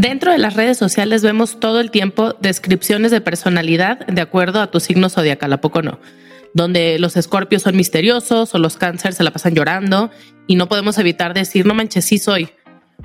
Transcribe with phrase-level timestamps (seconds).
[0.00, 4.70] Dentro de las redes sociales vemos todo el tiempo descripciones de personalidad de acuerdo a
[4.70, 6.00] tu signo zodiacal, ¿a poco no?
[6.54, 10.10] Donde los escorpios son misteriosos o los cánceres se la pasan llorando
[10.46, 12.48] y no podemos evitar decir, no manches, sí soy.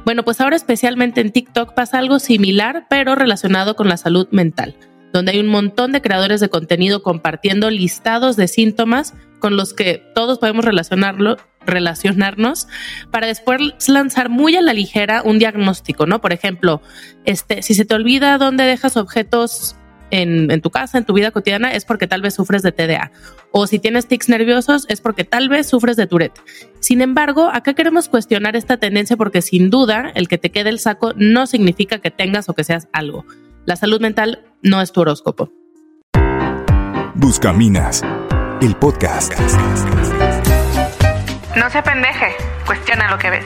[0.05, 4.77] Bueno, pues ahora especialmente en TikTok pasa algo similar, pero relacionado con la salud mental,
[5.11, 10.01] donde hay un montón de creadores de contenido compartiendo listados de síntomas con los que
[10.15, 11.35] todos podemos relacionarlo,
[11.65, 12.67] relacionarnos
[13.11, 16.21] para después lanzar muy a la ligera un diagnóstico, ¿no?
[16.21, 16.81] Por ejemplo,
[17.25, 19.75] este, si se te olvida dónde dejas objetos
[20.11, 23.11] en, tu casa, en tu vida cotidiana, es porque tal vez sufres de TDA.
[23.51, 26.39] O si tienes tics nerviosos, es porque tal vez sufres de Tourette.
[26.79, 30.79] Sin embargo, acá queremos cuestionar esta tendencia porque sin duda el que te quede el
[30.79, 33.25] saco no significa que tengas o que seas algo.
[33.65, 35.51] La salud mental no es tu horóscopo.
[37.15, 38.03] Buscaminas,
[38.61, 39.33] el podcast.
[41.55, 43.45] No se pendeje, cuestiona lo que ves.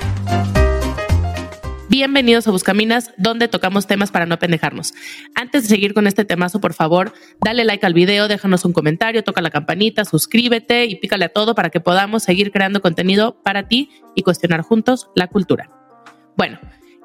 [1.89, 4.95] Bienvenidos a Buscaminas, donde tocamos temas para no pendejarnos.
[5.35, 9.23] Antes de seguir con este temazo, por favor, dale like al video, déjanos un comentario,
[9.23, 13.67] toca la campanita, suscríbete y pícale a todo para que podamos seguir creando contenido para
[13.67, 15.69] ti y cuestionar juntos la cultura.
[16.35, 16.57] Bueno,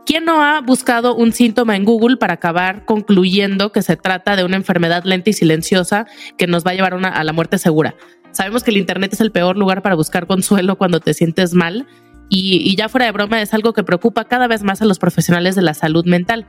[0.07, 4.45] ¿quién no ha buscado un síntoma en Google para acabar concluyendo que se trata de
[4.45, 6.07] una enfermedad lenta y silenciosa
[6.39, 7.95] que nos va a llevar a la muerte segura?
[8.35, 11.87] Sabemos que el Internet es el peor lugar para buscar consuelo cuando te sientes mal
[12.29, 15.55] y, ya fuera de broma es algo que preocupa cada vez más a los profesionales
[15.55, 16.47] de la salud mental.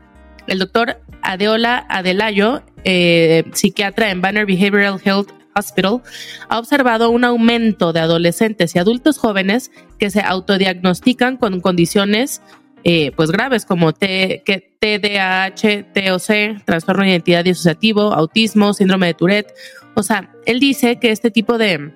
[0.48, 6.02] El doctor Adeola Adelayo, eh, psiquiatra en Banner Behavioral Health Hospital,
[6.50, 12.42] ha observado un aumento de adolescentes y adultos jóvenes que se autodiagnostican con condiciones
[12.88, 19.14] eh, pues graves como T, que TDAH, TOC, trastorno de identidad disociativo, autismo, síndrome de
[19.16, 19.54] Tourette.
[19.96, 21.92] O sea, él dice que este tipo de,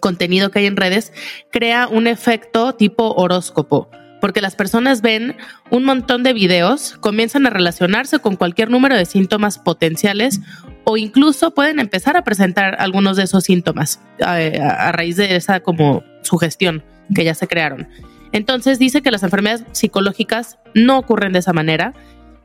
[0.00, 1.12] contenido que hay en redes
[1.50, 5.36] crea un efecto tipo horóscopo, porque las personas ven
[5.70, 10.40] un montón de videos, comienzan a relacionarse con cualquier número de síntomas potenciales
[10.84, 16.04] o incluso pueden empezar a presentar algunos de esos síntomas a, raíz de esa como
[16.22, 16.84] sugestión
[17.14, 17.88] que ya se crearon.
[18.32, 21.94] Entonces dice que las enfermedades psicológicas no ocurren de esa manera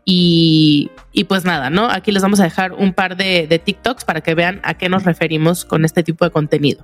[0.04, 0.92] y,
[1.28, 1.90] pues nada, ¿no?
[1.90, 5.04] Aquí les vamos a dejar un par de, TikToks para que vean a qué nos
[5.04, 6.84] referimos con este tipo de contenido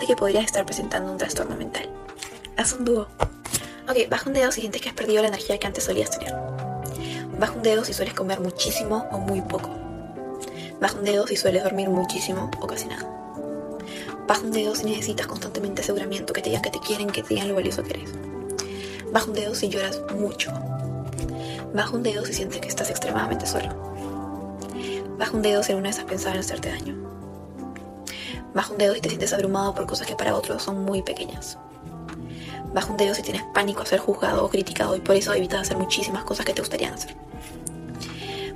[0.00, 1.88] de que podrías estar presentando un trastorno mental.
[2.56, 3.08] Haz un dúo.
[3.88, 6.34] Ok, baja un dedo si sientes que has perdido la energía que antes solías tener.
[7.38, 9.70] Baja un dedo si sueles comer muchísimo o muy poco.
[10.80, 13.08] Baja un dedo si sueles dormir muchísimo o casi nada.
[14.28, 17.34] Baja un dedo si necesitas constantemente aseguramiento, que te digan que te quieren, que te
[17.34, 18.10] digan lo valioso que eres.
[19.12, 20.52] Baja un dedo si lloras mucho.
[21.74, 23.68] Baja un dedo si sientes que estás extremadamente solo.
[25.18, 26.96] Baja un dedo si alguna vez has pensado en hacerte daño.
[28.52, 31.56] Baja un dedo si te sientes abrumado por cosas que para otros son muy pequeñas.
[32.74, 35.62] Baja un dedo si tienes pánico a ser juzgado o criticado y por eso evitas
[35.62, 37.16] hacer muchísimas cosas que te gustarían hacer.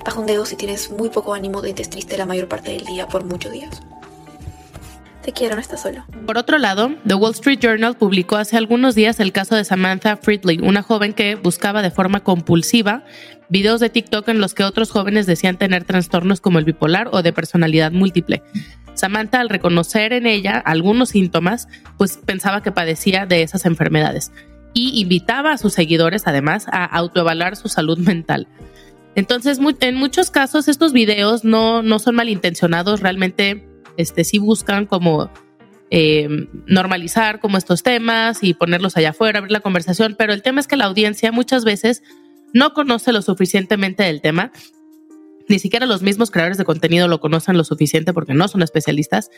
[0.05, 2.85] Baja un dedo si tienes muy poco ánimo de estés triste la mayor parte del
[2.85, 3.81] día por muchos días.
[5.27, 6.05] Te quiero, no estás solo.
[6.25, 10.17] Por otro lado, The Wall Street Journal publicó hace algunos días el caso de Samantha
[10.17, 13.03] Friedley, una joven que buscaba de forma compulsiva
[13.49, 17.23] videos de TikTok en los que otros jóvenes decían tener trastornos como el bipolar o
[17.23, 18.45] de personalidad múltiple.
[18.95, 21.67] Samantha, al reconocer en ella algunos síntomas,
[21.99, 24.31] pues pensaba que padecía de esas enfermedades
[24.75, 28.47] y invitaba a sus seguidores además a autoevaluar su salud mental.
[29.17, 33.66] Entonces, en muchos casos estos videos no, no son malintencionados, realmente
[33.97, 35.31] este, sí buscan como
[35.91, 36.29] eh,
[36.67, 40.67] normalizar como estos temas y ponerlos allá afuera, abrir la conversación, pero el tema es
[40.67, 42.03] que la audiencia muchas veces
[42.53, 44.53] no conoce lo suficientemente del tema
[45.49, 49.31] ni siquiera los mismos creadores de contenido lo conocen lo suficiente porque no son especialistas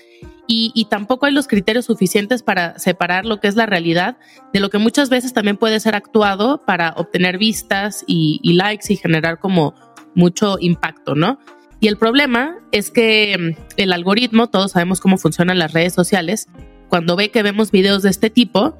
[0.46, 4.16] y, tampoco hay los criterios suficientes para separar lo que es la realidad
[4.52, 8.96] de lo que muchas veces también puede ser actuado para obtener vistas y, likes y
[8.96, 9.74] generar como
[10.14, 11.38] mucho impacto, ¿no?
[11.80, 16.48] Y el problema es que mm, el algoritmo, todos sabemos cómo funcionan las redes sociales,
[16.88, 18.78] cuando ve que vemos videos de este tipo,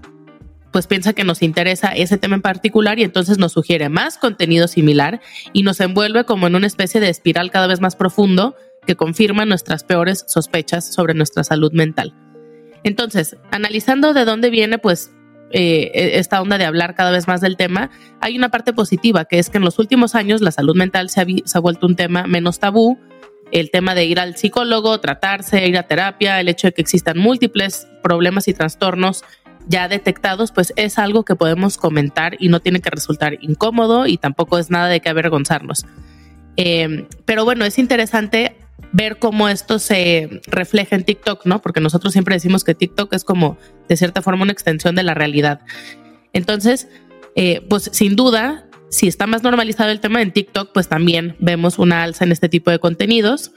[0.73, 4.69] pues piensa que nos interesa ese tema en particular y entonces nos sugiere más contenido
[4.69, 5.21] similar
[5.53, 8.55] y nos envuelve como en una especie de espiral cada vez más profundo
[8.87, 12.15] que confirma nuestras peores sospechas sobre nuestra salud mental.
[12.85, 15.13] Entonces, analizando de dónde viene pues
[15.51, 17.91] eh, e, esta onda de hablar cada vez más del tema,
[18.21, 21.21] hay una parte positiva que es que en los últimos años la salud mental se
[21.21, 22.99] ha, se ha vuelto un tema menos tabú,
[23.51, 27.19] el tema de ir al psicólogo, tratarse, ir a terapia, el hecho de que existan
[27.19, 29.25] múltiples problemas y trastornos
[29.67, 34.17] ya detectados, pues es algo que podemos comentar y no tiene que resultar incómodo y
[34.17, 35.85] tampoco es nada de que avergonzarnos.
[36.57, 38.57] Em, pero bueno, es interesante
[38.93, 41.61] ver cómo esto se refleja en TikTok, ¿no?
[41.61, 43.59] Porque nosotros siempre decimos que TikTok es como,
[43.89, 45.61] de cierta forma, una extensión de la realidad.
[46.33, 46.89] Entonces,
[47.35, 51.79] eh, pues sin duda, Si está más normalizado el tema en TikTok, pues también vemos
[51.79, 53.53] una alza en este tipo de contenidos,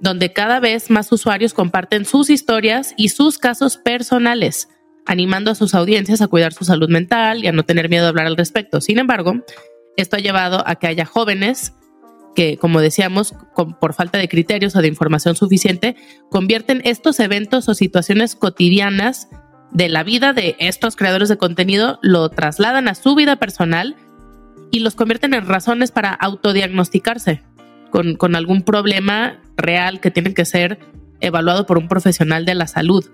[0.00, 4.68] donde cada vez más usuarios comparten sus historias y sus casos personales,
[5.04, 8.08] animando a sus audiencias a cuidar su salud mental y a no tener miedo de
[8.08, 8.80] hablar al respecto.
[8.80, 9.44] Sin embargo,
[9.96, 11.74] esto ha llevado a que haya jóvenes
[12.34, 13.34] que, como decíamos,
[13.80, 15.96] por falta de criterios o de información suficiente,
[16.30, 19.28] convierten estos eventos o situaciones cotidianas
[19.70, 23.96] de la vida de estos creadores de contenido, lo trasladan a su vida personal
[24.70, 27.42] y los convierten en razones para autodiagnosticarse
[27.90, 30.78] con, algún problema real que tiene que ser
[31.20, 33.04] evaluado por un profesional de la salud.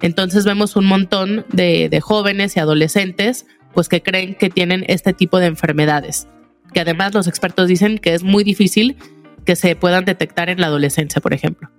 [0.00, 5.12] Entonces vemos un montón de, de, jóvenes y adolescentes pues que creen que tienen este
[5.12, 6.28] tipo de enfermedades,
[6.76, 8.98] que además los expertos dicen que es muy difícil
[9.46, 11.70] que se puedan detectar en la adolescencia, por ejemplo.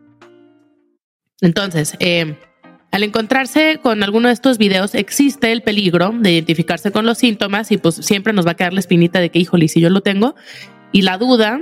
[1.40, 2.36] Entonces, eh,
[2.92, 7.72] al encontrarse con alguno de estos videos, existe el peligro de identificarse con los síntomas
[7.72, 10.02] y pues siempre nos va a quedar la espinita de que, híjole, si yo lo
[10.02, 10.34] tengo.
[10.92, 11.62] Y la duda,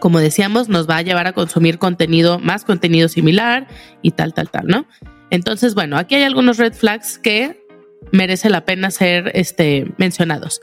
[0.00, 3.68] como decíamos, nos va a llevar a consumir contenido, más contenido similar
[4.02, 4.88] y tal, tal, tal, ¿no?
[5.30, 7.64] Entonces, bueno, aquí hay algunos red flags que
[8.10, 10.60] merece la pena ser este, mencionados.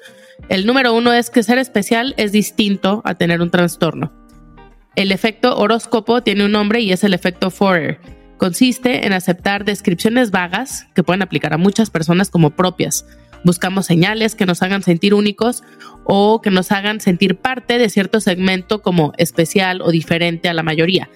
[0.47, 4.13] El número uno es que ser especial es distinto a tener un trastorno.
[4.95, 7.99] El efecto horóscopo tiene un nombre y es el efecto Forer
[8.39, 13.05] Consiste en aceptar descripciones vagas que pueden aplicar a muchas personas como propias.
[13.43, 15.61] Buscamos señales que nos hagan sentir únicos
[16.05, 20.63] o que nos hagan sentir parte de cierto segmento como especial o diferente a la
[20.63, 21.09] mayoría.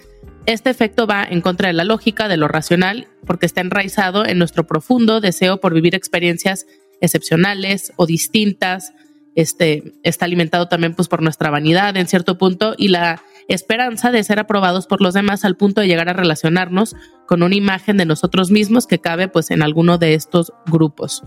[0.46, 4.38] Este efecto va en contra de la lógica, de lo racional, porque está enraizado en
[4.38, 6.66] nuestro profundo deseo por vivir experiencias
[7.00, 8.92] excepcionales o distintas.
[9.36, 14.24] Este, está alimentado también pues, por nuestra vanidad en cierto punto y la esperanza de
[14.24, 16.96] ser aprobados por los demás al punto de llegar a relacionarnos
[17.28, 21.24] con una imagen de nosotros mismos que cabe pues en alguno de estos grupos,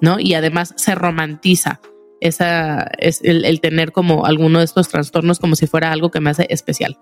[0.00, 0.20] ¿no?
[0.20, 1.80] Y además se romantiza
[2.20, 6.46] es el, tener como alguno de estos trastornos como si fuera algo que me hace
[6.50, 6.98] especial.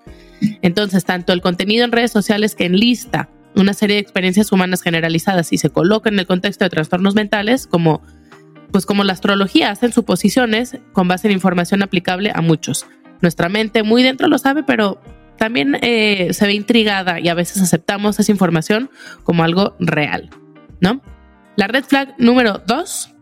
[0.63, 4.83] Entonces, tanto el contenido en redes sociales que en lista una serie de experiencias humanas
[4.83, 8.03] generalizadas y se coloca en el contexto de trastornos mentales como
[8.71, 12.87] pues como la astrología hacen suposiciones con base en información aplicable a muchos
[13.21, 15.01] nuestra mente muy dentro lo sabe, pero
[15.37, 18.91] también eh, se ve intrigada y a veces aceptamos esa información
[19.23, 20.31] como algo real,
[20.81, 21.01] ¿no?
[21.57, 23.15] La red flag número dos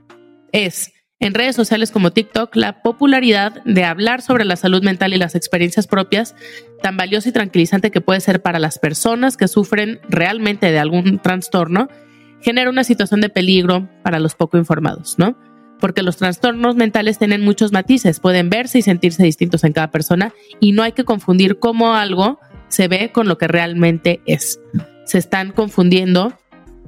[0.53, 5.19] es en redes sociales como TikTok la popularidad de hablar sobre la salud mental y
[5.19, 6.35] las experiencias propias,
[6.83, 11.19] tan valiosa y tranquilizante que puede ser para las personas que sufren realmente de algún
[11.19, 11.89] trastorno,
[12.41, 15.37] genera una situación de peligro para los poco informados, ¿no?
[15.81, 20.33] porque los trastornos mentales tienen muchos matices, pueden verse y sentirse distintos en cada persona
[20.61, 24.61] y no hay que confundir cómo algo se ve con lo que realmente es.
[25.05, 26.33] Se están confundiendo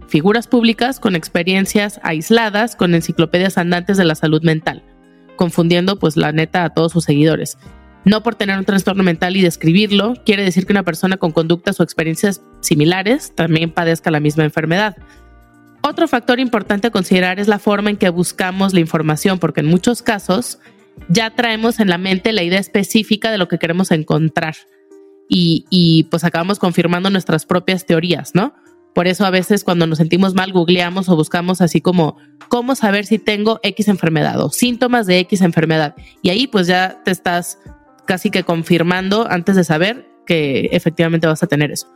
[0.09, 4.83] figuras públicas con experiencias aisladas, con enciclopedias andantes de la salud mental,
[5.37, 7.59] confundiendo pues la neta a todos sus seguidores.
[8.05, 11.79] No por tener un trastorno mental y describirlo, quiere decir que una persona con conductas
[11.79, 14.97] o experiencias similares también padezca la misma enfermedad.
[15.81, 19.67] Otro factor importante a considerar es la forma en que buscamos la información, porque en
[19.67, 20.59] muchos casos
[21.09, 24.57] ya traemos en la mente la idea específica de lo que queremos encontrar
[25.31, 28.55] y, pues acabamos confirmando nuestras propias teorías, ¿no?
[28.95, 32.17] Por eso a veces cuando nos sentimos mal googleamos o buscamos así como
[32.49, 35.95] cómo saber si tengo X enfermedad o síntomas de X enfermedad.
[36.23, 37.59] Y ahí pues ya te estás
[38.07, 41.87] casi que confirmando antes de saber que efectivamente vas a tener eso.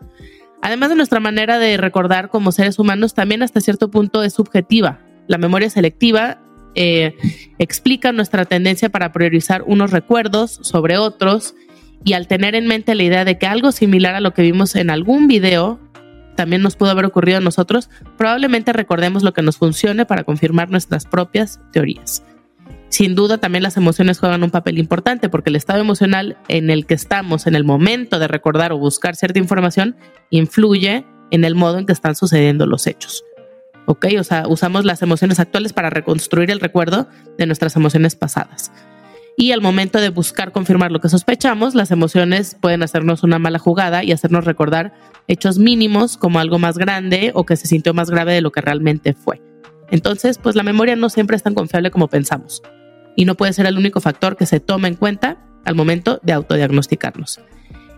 [0.63, 5.01] Además de nuestra manera de recordar como seres humanos, también hasta cierto punto es subjetiva.
[5.27, 6.39] La memoria selectiva
[6.75, 7.17] eh,
[7.59, 11.55] explica nuestra tendencia para priorizar unos recuerdos sobre otros
[12.05, 14.77] y al tener en mente la idea de que algo similar a lo que vimos
[14.77, 15.81] en algún video
[16.37, 20.71] también nos pudo haber ocurrido a nosotros, probablemente recordemos lo que nos funcione para confirmar
[20.71, 22.23] nuestras propias teorías.
[22.93, 26.85] Sin duda también las emociones juegan un papel importante porque el estado emocional en el
[26.85, 29.97] que estamos en el momento de recordar o buscar cierta información
[30.29, 33.25] influye en el modo en que están sucediendo los hechos.
[33.87, 34.09] ¿Ok?
[34.21, 37.09] O sea, usamos las emociones actuales para reconstruir el recuerdo
[37.39, 38.71] de nuestras emociones pasadas.
[39.39, 43.59] Y al momento de buscar confirmar lo que sospechamos, las emociones pueden hacernos una mala
[43.59, 44.93] jugada y hacernos recordar
[45.29, 48.61] hechos mínimos como algo más grande o que se sintió más grave de lo que
[48.61, 49.41] realmente fue.
[49.91, 52.63] Entonces, pues la memoria no siempre es tan confiable como pensamos
[53.17, 56.33] y no puede ser el único factor que se toma en cuenta al momento de
[56.33, 57.41] autodiagnosticarnos.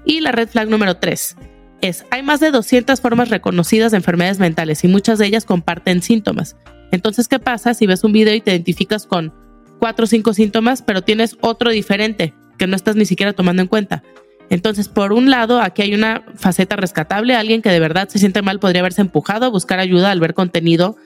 [0.05, 1.37] Y la red flag número 3
[1.81, 6.03] es, hay más de 200 formas reconocidas de enfermedades mentales y muchas de ellas comparten
[6.03, 6.57] síntomas.
[6.93, 9.33] Entonces, ¿qué pasa si ves un video y te identificas con
[9.79, 13.69] cuatro o cinco síntomas, pero tienes otro diferente que no estás ni siquiera tomando en
[13.69, 14.03] cuenta?
[14.51, 17.35] Entonces, por un lado, aquí hay una faceta rescatable.
[17.35, 20.35] Alguien que de verdad se siente mal podría haberse empujado a buscar ayuda al ver
[20.35, 20.97] contenido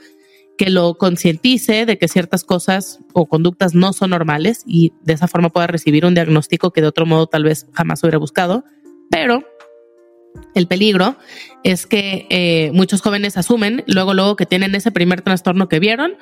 [0.58, 5.28] que lo concientice de que ciertas cosas o conductas no son normales y de esa
[5.28, 8.64] forma pueda recibir un diagnóstico que de otro modo tal vez jamás hubiera buscado.
[9.08, 9.44] Pero
[10.54, 11.16] el peligro
[11.62, 16.16] es que eh, muchos jóvenes asumen luego, luego que tienen ese primer trastorno que vieron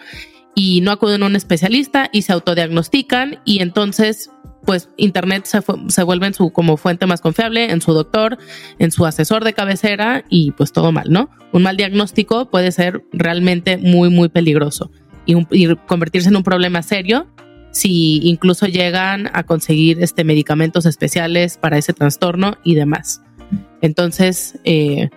[0.54, 4.30] y no acuden a un especialista y se autodiagnostican y entonces
[4.66, 8.36] pues Internet se, se vuelve en su como fuente más confiable, en su doctor,
[8.78, 11.30] en su asesor de cabecera y pues todo mal, ¿no?
[11.52, 14.90] Un mal diagnóstico puede ser realmente muy, muy peligroso
[15.24, 17.26] y, convertirse en un problema serio
[17.70, 23.20] si incluso llegan a conseguir este, medicamentos especiales para ese trastorno y demás.
[23.82, 25.10] Entonces, eh,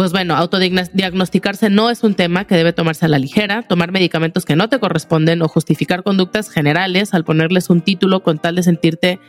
[0.00, 3.60] pues bueno, autodiagnosticarse no es un tema que debe tomarse a la ligera.
[3.60, 8.38] Tomar medicamentos que no te corresponden o justificar conductas generales al ponerles un título con
[8.38, 9.20] tal de sentirte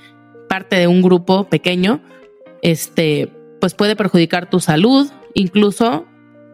[0.48, 2.02] parte de un grupo pequeño,
[2.62, 6.06] este, pues puede perjudicar tu salud, incluso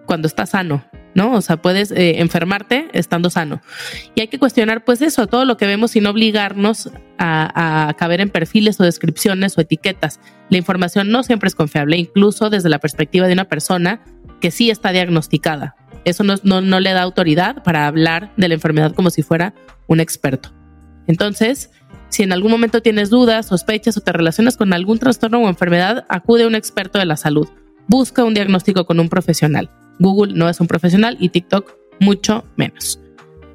[0.07, 0.83] cuando estás sano.
[1.17, 1.33] ¿No?
[1.33, 3.59] O sea, puedes eh, enfermarte estando sano.
[4.13, 8.29] Y hay que cuestionar, pues eso, todo lo que vemos sin obligarnos a, caber en
[8.29, 10.19] perfiles o descripciones o etiquetas.
[10.51, 14.01] La información no siempre es confiable, incluso desde la perspectiva de una persona
[14.39, 15.75] que sí está diagnosticada.
[16.05, 19.55] Eso no, no le da autoridad para hablar de la enfermedad como si fuera
[19.88, 20.53] un experto.
[21.07, 21.71] Entonces,
[22.09, 26.05] si en algún momento tienes dudas, sospechas o te relacionas con algún trastorno o enfermedad,
[26.09, 27.47] acude a un experto de la salud.
[27.88, 29.71] Busca un diagnóstico con un profesional.
[30.00, 33.00] Google no es un profesional y TikTok mucho menos.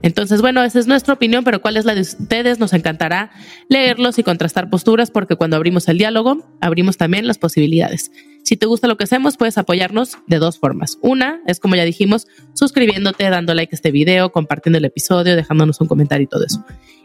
[0.03, 2.59] Entonces, bueno, esa es nuestra opinión, pero ¿cuál es la de ustedes?
[2.59, 3.31] Nos encantará
[3.69, 8.11] leerlos y contrastar posturas porque cuando abrimos el diálogo, abrimos también las posibilidades.
[8.43, 10.99] Si te gusta lo que hacemos, puedes apoyarnos de dos formas.
[11.01, 15.81] Una es, como ya dijimos, suscribiéndote, dando like a este video, compartiendo el episodio, dejándonos
[15.81, 16.65] un comentario y todo eso.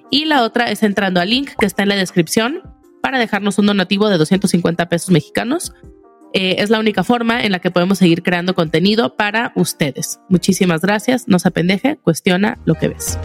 [0.10, 2.62] Y la otra es entrando al link que está en la descripción
[3.04, 5.74] para dejarnos un donativo de 250 pesos mexicanos
[6.34, 10.20] eh, es la única forma en la que podemos seguir creando contenido para ustedes.
[10.30, 11.28] Muchísimas gracias.
[11.28, 13.18] No se apendeje, cuestiona lo que ves.